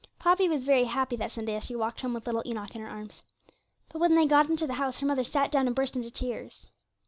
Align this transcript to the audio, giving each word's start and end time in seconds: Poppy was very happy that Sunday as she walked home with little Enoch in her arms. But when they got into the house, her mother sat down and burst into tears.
Poppy 0.17 0.49
was 0.49 0.63
very 0.65 0.85
happy 0.85 1.15
that 1.17 1.29
Sunday 1.29 1.53
as 1.53 1.65
she 1.67 1.75
walked 1.75 2.01
home 2.01 2.15
with 2.15 2.25
little 2.25 2.41
Enoch 2.43 2.75
in 2.75 2.81
her 2.81 2.89
arms. 2.89 3.21
But 3.89 3.99
when 3.99 4.15
they 4.15 4.25
got 4.25 4.49
into 4.49 4.65
the 4.65 4.73
house, 4.73 4.97
her 4.97 5.05
mother 5.05 5.23
sat 5.23 5.51
down 5.51 5.67
and 5.67 5.75
burst 5.75 5.95
into 5.95 6.09
tears. 6.09 6.69